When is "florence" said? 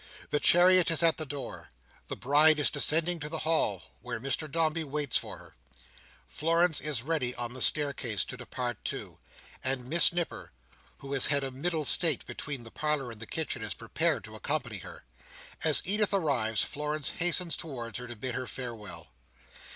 6.25-6.81, 16.63-17.11